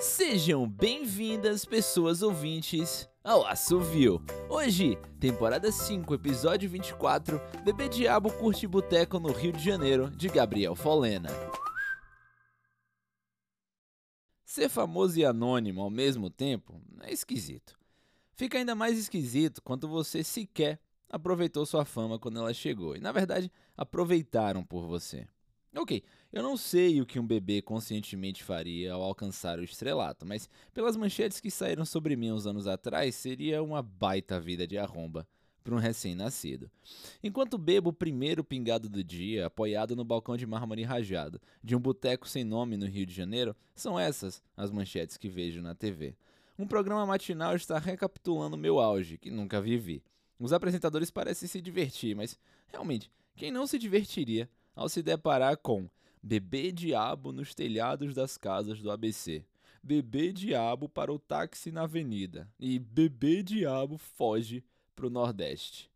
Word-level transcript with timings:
Sejam 0.00 0.68
bem-vindas, 0.68 1.64
pessoas 1.64 2.22
ouvintes, 2.22 3.08
ao 3.22 3.46
Assovio. 3.46 4.22
Hoje, 4.48 4.96
temporada 5.18 5.70
5, 5.70 6.14
episódio 6.14 6.68
24, 6.70 7.40
Bebê 7.64 7.88
Diabo 7.88 8.32
curte 8.32 8.66
boteco 8.66 9.18
no 9.18 9.32
Rio 9.32 9.52
de 9.52 9.62
Janeiro, 9.64 10.10
de 10.10 10.28
Gabriel 10.28 10.74
Folena. 10.74 11.28
Ser 14.44 14.68
famoso 14.68 15.18
e 15.18 15.24
anônimo 15.24 15.82
ao 15.82 15.90
mesmo 15.90 16.30
tempo 16.30 16.80
é 17.02 17.12
esquisito. 17.12 17.78
Fica 18.34 18.58
ainda 18.58 18.74
mais 18.74 18.98
esquisito 18.98 19.62
quando 19.62 19.86
você 19.86 20.24
sequer 20.24 20.80
aproveitou 21.10 21.66
sua 21.66 21.84
fama 21.84 22.18
quando 22.18 22.38
ela 22.38 22.54
chegou. 22.54 22.96
E 22.96 23.00
na 23.00 23.12
verdade, 23.12 23.50
aproveitaram 23.76 24.64
por 24.64 24.86
você. 24.86 25.26
Ok, 25.76 26.02
eu 26.32 26.42
não 26.42 26.56
sei 26.56 27.00
o 27.00 27.06
que 27.06 27.20
um 27.20 27.26
bebê 27.26 27.62
conscientemente 27.62 28.42
faria 28.42 28.92
ao 28.92 29.02
alcançar 29.02 29.60
o 29.60 29.62
estrelato, 29.62 30.26
mas 30.26 30.48
pelas 30.74 30.96
manchetes 30.96 31.38
que 31.38 31.48
saíram 31.48 31.84
sobre 31.84 32.16
mim 32.16 32.32
uns 32.32 32.44
anos 32.44 32.66
atrás, 32.66 33.14
seria 33.14 33.62
uma 33.62 33.80
baita 33.80 34.40
vida 34.40 34.66
de 34.66 34.76
arromba 34.76 35.28
para 35.62 35.74
um 35.74 35.78
recém-nascido. 35.78 36.68
Enquanto 37.22 37.56
bebo 37.56 37.90
o 37.90 37.92
primeiro 37.92 38.42
pingado 38.42 38.88
do 38.88 39.04
dia, 39.04 39.46
apoiado 39.46 39.94
no 39.94 40.04
balcão 40.04 40.36
de 40.36 40.44
mármore 40.44 40.82
rajado 40.82 41.40
de 41.62 41.76
um 41.76 41.80
boteco 41.80 42.28
sem 42.28 42.42
nome 42.42 42.76
no 42.76 42.86
Rio 42.86 43.06
de 43.06 43.14
Janeiro, 43.14 43.54
são 43.74 43.98
essas 43.98 44.42
as 44.56 44.72
manchetes 44.72 45.16
que 45.16 45.28
vejo 45.28 45.62
na 45.62 45.74
TV. 45.74 46.16
Um 46.58 46.66
programa 46.66 47.06
matinal 47.06 47.54
está 47.54 47.78
recapitulando 47.78 48.56
meu 48.56 48.80
auge, 48.80 49.18
que 49.18 49.30
nunca 49.30 49.60
vivi. 49.60 50.02
Os 50.36 50.52
apresentadores 50.52 51.12
parecem 51.12 51.48
se 51.48 51.60
divertir, 51.60 52.16
mas 52.16 52.36
realmente, 52.66 53.10
quem 53.36 53.52
não 53.52 53.66
se 53.66 53.78
divertiria 53.78 54.48
ao 54.80 54.88
se 54.88 55.02
deparar 55.02 55.58
com 55.58 55.90
bebê 56.22 56.72
diabo 56.72 57.32
nos 57.32 57.54
telhados 57.54 58.14
das 58.14 58.38
casas 58.38 58.80
do 58.80 58.90
ABC, 58.90 59.44
bebê 59.82 60.32
diabo 60.32 60.88
para 60.88 61.12
o 61.12 61.18
táxi 61.18 61.70
na 61.70 61.82
avenida 61.82 62.48
e 62.58 62.78
bebê 62.78 63.42
diabo 63.42 63.98
foge 63.98 64.64
para 64.96 65.06
o 65.06 65.10
Nordeste. 65.10 65.90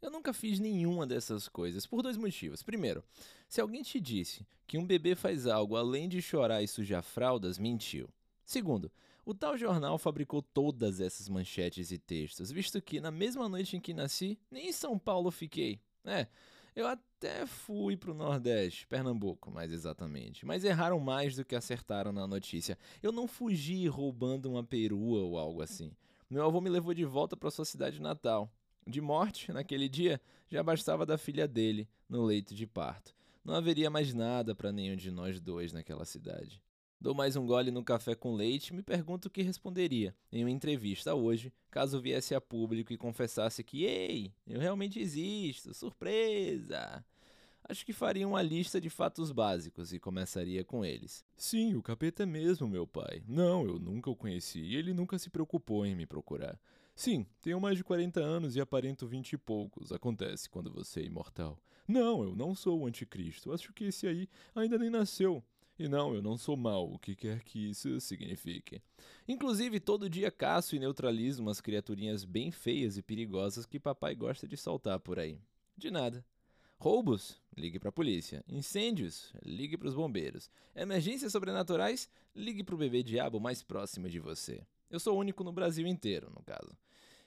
Eu 0.00 0.12
nunca 0.12 0.32
fiz 0.32 0.60
nenhuma 0.60 1.08
dessas 1.08 1.48
coisas 1.48 1.86
por 1.86 2.02
dois 2.02 2.16
motivos. 2.16 2.62
Primeiro, 2.62 3.02
se 3.48 3.60
alguém 3.60 3.82
te 3.82 3.98
disse 3.98 4.46
que 4.64 4.78
um 4.78 4.86
bebê 4.86 5.16
faz 5.16 5.48
algo 5.48 5.74
além 5.74 6.08
de 6.08 6.22
chorar 6.22 6.62
e 6.62 6.68
sujar 6.68 7.02
fraldas, 7.02 7.58
mentiu. 7.58 8.08
Segundo, 8.44 8.92
o 9.26 9.34
tal 9.34 9.58
jornal 9.58 9.98
fabricou 9.98 10.40
todas 10.40 11.00
essas 11.00 11.28
manchetes 11.28 11.90
e 11.90 11.98
textos, 11.98 12.52
visto 12.52 12.80
que 12.80 13.00
na 13.00 13.10
mesma 13.10 13.48
noite 13.48 13.76
em 13.76 13.80
que 13.80 13.92
nasci, 13.92 14.38
nem 14.48 14.68
em 14.68 14.72
São 14.72 14.96
Paulo 14.96 15.32
fiquei. 15.32 15.80
É, 16.04 16.28
eu 16.74 16.86
até 16.86 17.46
fui 17.46 17.96
pro 17.96 18.14
Nordeste, 18.14 18.86
Pernambuco, 18.86 19.50
mais 19.50 19.72
exatamente. 19.72 20.46
Mas 20.46 20.64
erraram 20.64 20.98
mais 21.00 21.36
do 21.36 21.44
que 21.44 21.54
acertaram 21.54 22.12
na 22.12 22.26
notícia. 22.26 22.78
Eu 23.02 23.12
não 23.12 23.26
fugi 23.26 23.86
roubando 23.86 24.50
uma 24.50 24.64
perua 24.64 25.20
ou 25.20 25.38
algo 25.38 25.62
assim. 25.62 25.92
Meu 26.28 26.44
avô 26.44 26.60
me 26.60 26.70
levou 26.70 26.94
de 26.94 27.04
volta 27.04 27.36
para 27.36 27.50
sua 27.50 27.64
cidade 27.64 28.00
natal. 28.00 28.52
De 28.86 29.00
morte, 29.00 29.52
naquele 29.52 29.88
dia, 29.88 30.20
já 30.48 30.62
bastava 30.62 31.04
da 31.04 31.18
filha 31.18 31.46
dele, 31.46 31.88
no 32.08 32.24
leito 32.24 32.54
de 32.54 32.66
parto. 32.66 33.14
Não 33.44 33.54
haveria 33.54 33.90
mais 33.90 34.14
nada 34.14 34.54
para 34.54 34.72
nenhum 34.72 34.96
de 34.96 35.10
nós 35.10 35.40
dois 35.40 35.72
naquela 35.72 36.04
cidade. 36.04 36.62
Dou 37.02 37.14
mais 37.14 37.34
um 37.34 37.46
gole 37.46 37.70
no 37.70 37.82
café 37.82 38.14
com 38.14 38.34
leite 38.34 38.68
e 38.68 38.74
me 38.74 38.82
pergunto 38.82 39.28
o 39.28 39.30
que 39.30 39.40
responderia 39.40 40.14
em 40.30 40.44
uma 40.44 40.50
entrevista 40.50 41.14
hoje, 41.14 41.50
caso 41.70 41.98
viesse 41.98 42.34
a 42.34 42.42
público 42.42 42.92
e 42.92 42.98
confessasse 42.98 43.64
que, 43.64 43.84
ei, 43.84 44.34
eu 44.46 44.60
realmente 44.60 45.00
existo, 45.00 45.72
surpresa! 45.72 47.02
Acho 47.66 47.86
que 47.86 47.94
faria 47.94 48.28
uma 48.28 48.42
lista 48.42 48.78
de 48.78 48.90
fatos 48.90 49.32
básicos 49.32 49.94
e 49.94 49.98
começaria 49.98 50.62
com 50.62 50.84
eles. 50.84 51.24
Sim, 51.38 51.74
o 51.74 51.82
capeta 51.82 52.24
é 52.24 52.26
mesmo 52.26 52.68
meu 52.68 52.86
pai. 52.86 53.22
Não, 53.26 53.64
eu 53.64 53.78
nunca 53.78 54.10
o 54.10 54.16
conheci 54.16 54.60
e 54.60 54.76
ele 54.76 54.92
nunca 54.92 55.18
se 55.18 55.30
preocupou 55.30 55.86
em 55.86 55.96
me 55.96 56.04
procurar. 56.04 56.60
Sim, 56.94 57.24
tenho 57.40 57.58
mais 57.58 57.78
de 57.78 57.84
40 57.84 58.20
anos 58.20 58.56
e 58.56 58.60
aparento 58.60 59.06
20 59.06 59.32
e 59.32 59.38
poucos. 59.38 59.90
Acontece 59.90 60.50
quando 60.50 60.70
você 60.70 61.00
é 61.00 61.04
imortal. 61.04 61.58
Não, 61.88 62.22
eu 62.22 62.36
não 62.36 62.54
sou 62.54 62.80
o 62.80 62.86
anticristo. 62.86 63.54
Acho 63.54 63.72
que 63.72 63.84
esse 63.84 64.06
aí 64.06 64.28
ainda 64.54 64.76
nem 64.76 64.90
nasceu. 64.90 65.42
E 65.80 65.88
não, 65.88 66.14
eu 66.14 66.20
não 66.20 66.36
sou 66.36 66.58
mal, 66.58 66.92
o 66.92 66.98
que 66.98 67.16
quer 67.16 67.42
que 67.42 67.70
isso 67.70 67.98
signifique. 68.02 68.82
Inclusive, 69.26 69.80
todo 69.80 70.10
dia 70.10 70.30
caço 70.30 70.76
e 70.76 70.78
neutralizo 70.78 71.40
umas 71.40 71.58
criaturinhas 71.58 72.22
bem 72.22 72.50
feias 72.50 72.98
e 72.98 73.02
perigosas 73.02 73.64
que 73.64 73.80
papai 73.80 74.14
gosta 74.14 74.46
de 74.46 74.58
soltar 74.58 75.00
por 75.00 75.18
aí. 75.18 75.40
De 75.74 75.90
nada. 75.90 76.22
Roubos? 76.76 77.40
Ligue 77.56 77.78
para 77.78 77.88
a 77.88 77.92
polícia. 77.92 78.44
Incêndios? 78.46 79.32
Ligue 79.42 79.78
para 79.78 79.88
os 79.88 79.94
bombeiros. 79.94 80.50
Emergências 80.76 81.32
sobrenaturais? 81.32 82.10
Ligue 82.36 82.62
para 82.62 82.74
o 82.74 82.78
bebê 82.78 83.02
diabo 83.02 83.40
mais 83.40 83.62
próximo 83.62 84.06
de 84.06 84.20
você. 84.20 84.60
Eu 84.90 85.00
sou 85.00 85.16
o 85.16 85.18
único 85.18 85.42
no 85.42 85.50
Brasil 85.50 85.86
inteiro, 85.86 86.30
no 86.36 86.42
caso. 86.42 86.76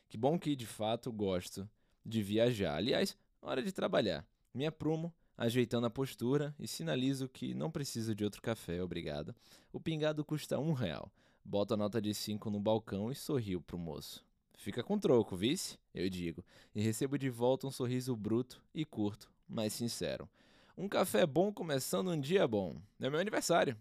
Que 0.07 0.15
bom 0.15 0.37
que 0.37 0.55
de 0.55 0.67
fato 0.67 1.11
gosto 1.11 1.67
de 2.05 2.21
viajar. 2.21 2.75
Aliás, 2.75 3.17
hora 3.41 3.63
de 3.63 3.71
trabalhar. 3.71 4.23
Me 4.53 4.67
aprumo 4.67 5.11
ajeitando 5.37 5.87
a 5.87 5.89
postura 5.89 6.55
e 6.59 6.67
sinalizo 6.67 7.27
que 7.27 7.53
não 7.53 7.71
preciso 7.71 8.13
de 8.13 8.23
outro 8.23 8.41
café, 8.41 8.81
obrigado. 8.81 9.35
O 9.71 9.79
pingado 9.79 10.23
custa 10.23 10.59
um 10.59 10.73
real. 10.73 11.11
Boto 11.43 11.73
a 11.73 11.77
nota 11.77 12.01
de 12.01 12.13
cinco 12.13 12.49
no 12.49 12.59
balcão 12.59 13.11
e 13.11 13.15
sorrio 13.15 13.61
pro 13.61 13.77
moço. 13.77 14.23
Fica 14.57 14.81
com 14.81 14.97
troco, 14.97 15.35
vice? 15.35 15.77
Eu 15.93 16.09
digo, 16.09 16.43
e 16.73 16.81
recebo 16.81 17.17
de 17.17 17.29
volta 17.29 17.67
um 17.67 17.71
sorriso 17.71 18.15
bruto 18.15 18.63
e 18.73 18.85
curto, 18.85 19.29
mas 19.47 19.73
sincero. 19.73 20.29
Um 20.77 20.87
café 20.87 21.25
bom 21.25 21.51
começando 21.51 22.11
um 22.11 22.19
dia 22.19 22.47
bom. 22.47 22.77
É 22.99 23.09
meu 23.09 23.19
aniversário. 23.19 23.77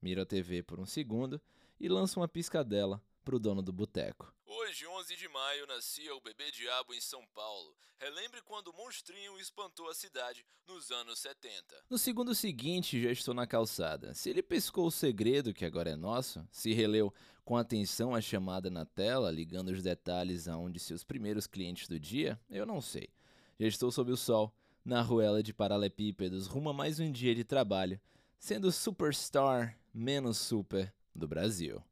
Miro 0.00 0.22
a 0.22 0.26
TV 0.26 0.62
por 0.62 0.80
um 0.80 0.86
segundo 0.86 1.40
e 1.78 1.88
lanço 1.88 2.18
uma 2.18 2.26
piscadela 2.26 3.00
pro 3.24 3.38
dono 3.38 3.62
do 3.62 3.72
boteco. 3.72 4.32
Hoje, 4.54 4.86
11 4.86 5.16
de 5.16 5.28
maio, 5.28 5.66
nascia 5.66 6.14
o 6.14 6.20
bebê 6.20 6.50
diabo 6.50 6.92
em 6.92 7.00
São 7.00 7.26
Paulo. 7.34 7.74
Relembre 7.98 8.42
quando 8.42 8.68
o 8.68 8.76
monstrinho 8.76 9.38
espantou 9.38 9.88
a 9.88 9.94
cidade 9.94 10.44
nos 10.68 10.90
anos 10.90 11.20
70. 11.20 11.84
No 11.88 11.96
segundo 11.96 12.34
seguinte, 12.34 13.00
já 13.00 13.10
estou 13.10 13.32
na 13.32 13.46
calçada. 13.46 14.12
Se 14.12 14.28
ele 14.28 14.42
pescou 14.42 14.86
o 14.86 14.90
segredo, 14.90 15.54
que 15.54 15.64
agora 15.64 15.88
é 15.88 15.96
nosso, 15.96 16.46
se 16.52 16.74
releu 16.74 17.12
com 17.46 17.56
atenção 17.56 18.14
a 18.14 18.20
chamada 18.20 18.70
na 18.70 18.84
tela, 18.84 19.30
ligando 19.30 19.68
os 19.68 19.82
detalhes 19.82 20.46
a 20.46 20.58
um 20.58 20.70
de 20.70 20.78
seus 20.78 21.02
primeiros 21.02 21.46
clientes 21.46 21.88
do 21.88 21.98
dia, 21.98 22.38
eu 22.50 22.66
não 22.66 22.82
sei. 22.82 23.08
Já 23.58 23.66
estou 23.66 23.90
sob 23.90 24.12
o 24.12 24.18
sol, 24.18 24.54
na 24.84 25.00
ruela 25.00 25.42
de 25.42 25.54
paralepípedos, 25.54 26.46
rumo 26.46 26.68
a 26.68 26.74
mais 26.74 27.00
um 27.00 27.10
dia 27.10 27.34
de 27.34 27.42
trabalho, 27.42 27.98
sendo 28.38 28.70
superstar 28.70 29.78
menos 29.94 30.36
super 30.36 30.92
do 31.14 31.26
Brasil. 31.26 31.82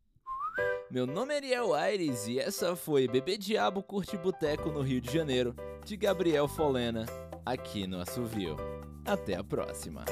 Meu 0.90 1.06
nome 1.06 1.32
é 1.32 1.36
Ariel 1.36 1.72
Aires 1.72 2.26
e 2.26 2.40
essa 2.40 2.74
foi 2.74 3.06
Bebê 3.06 3.38
Diabo 3.38 3.80
Curte 3.80 4.16
Boteco 4.16 4.70
no 4.70 4.80
Rio 4.80 5.00
de 5.00 5.12
Janeiro, 5.12 5.54
de 5.84 5.96
Gabriel 5.96 6.48
Folena, 6.48 7.06
aqui 7.46 7.86
no 7.86 8.00
Assovio. 8.00 8.56
Até 9.06 9.36
a 9.36 9.44
próxima. 9.44 10.04